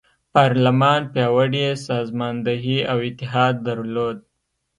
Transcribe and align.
پارلمان 0.33 1.01
پیاوړې 1.13 1.65
سازماندهي 1.87 2.79
او 2.91 2.97
اتحاد 3.07 3.53
درلود. 3.67 4.17